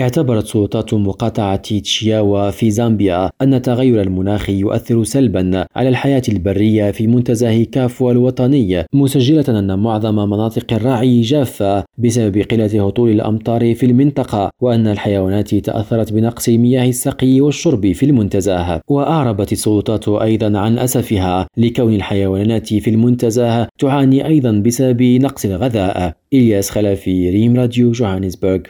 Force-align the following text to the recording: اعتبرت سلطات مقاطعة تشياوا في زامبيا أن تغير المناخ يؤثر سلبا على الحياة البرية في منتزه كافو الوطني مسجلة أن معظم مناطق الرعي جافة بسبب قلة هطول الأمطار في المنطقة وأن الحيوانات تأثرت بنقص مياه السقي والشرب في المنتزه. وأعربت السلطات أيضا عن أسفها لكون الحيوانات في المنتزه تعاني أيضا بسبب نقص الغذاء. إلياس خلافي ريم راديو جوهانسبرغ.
اعتبرت 0.00 0.46
سلطات 0.46 0.94
مقاطعة 0.94 1.56
تشياوا 1.56 2.50
في 2.50 2.70
زامبيا 2.70 3.30
أن 3.42 3.62
تغير 3.62 4.02
المناخ 4.02 4.50
يؤثر 4.50 5.04
سلبا 5.04 5.66
على 5.76 5.88
الحياة 5.88 6.22
البرية 6.28 6.90
في 6.90 7.06
منتزه 7.06 7.64
كافو 7.64 8.10
الوطني 8.10 8.84
مسجلة 8.92 9.44
أن 9.48 9.78
معظم 9.78 10.14
مناطق 10.14 10.72
الرعي 10.72 11.20
جافة 11.20 11.84
بسبب 11.98 12.38
قلة 12.38 12.86
هطول 12.86 13.10
الأمطار 13.10 13.74
في 13.74 13.86
المنطقة 13.86 14.50
وأن 14.60 14.86
الحيوانات 14.86 15.54
تأثرت 15.54 16.12
بنقص 16.12 16.48
مياه 16.48 16.88
السقي 16.88 17.40
والشرب 17.40 17.92
في 17.92 18.06
المنتزه. 18.06 18.80
وأعربت 18.88 19.52
السلطات 19.52 20.08
أيضا 20.08 20.58
عن 20.58 20.78
أسفها 20.78 21.46
لكون 21.56 21.94
الحيوانات 21.94 22.74
في 22.74 22.90
المنتزه 22.90 23.68
تعاني 23.78 24.26
أيضا 24.26 24.52
بسبب 24.52 25.02
نقص 25.02 25.44
الغذاء. 25.44 26.14
إلياس 26.32 26.70
خلافي 26.70 27.30
ريم 27.30 27.56
راديو 27.56 27.92
جوهانسبرغ. 27.92 28.60